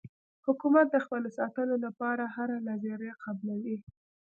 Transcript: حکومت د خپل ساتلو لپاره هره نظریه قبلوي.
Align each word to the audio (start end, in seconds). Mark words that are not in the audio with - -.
حکومت 0.45 0.87
د 0.91 0.95
خپل 1.05 1.23
ساتلو 1.37 1.75
لپاره 1.85 2.23
هره 2.35 2.57
نظریه 2.69 3.13
قبلوي. 3.23 3.77